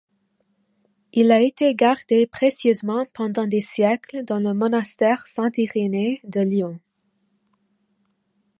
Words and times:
Il 1.13 1.31
a 1.31 1.41
été 1.41 1.75
gardé 1.75 2.25
précieusement 2.25 3.05
pendant 3.13 3.45
des 3.45 3.61
siècles 3.61 4.23
dans 4.25 4.39
le 4.39 4.51
monastère 4.55 5.27
Saint-Irénée 5.27 6.21
de 6.23 6.41
Lyon. 6.41 6.79